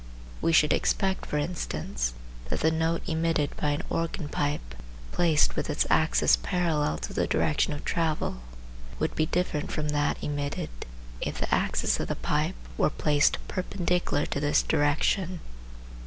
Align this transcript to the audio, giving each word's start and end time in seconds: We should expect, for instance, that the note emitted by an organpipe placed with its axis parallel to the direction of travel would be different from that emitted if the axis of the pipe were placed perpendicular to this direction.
We 0.41 0.51
should 0.51 0.73
expect, 0.73 1.27
for 1.27 1.37
instance, 1.37 2.15
that 2.49 2.61
the 2.61 2.71
note 2.71 3.03
emitted 3.07 3.55
by 3.55 3.69
an 3.69 3.83
organpipe 3.91 4.73
placed 5.11 5.55
with 5.55 5.69
its 5.69 5.85
axis 5.91 6.37
parallel 6.37 6.97
to 6.97 7.13
the 7.13 7.27
direction 7.27 7.71
of 7.73 7.85
travel 7.85 8.37
would 8.97 9.13
be 9.15 9.27
different 9.27 9.71
from 9.71 9.89
that 9.89 10.17
emitted 10.23 10.71
if 11.21 11.37
the 11.39 11.53
axis 11.53 11.99
of 11.99 12.07
the 12.07 12.15
pipe 12.15 12.55
were 12.79 12.89
placed 12.89 13.37
perpendicular 13.47 14.25
to 14.25 14.39
this 14.39 14.63
direction. 14.63 15.39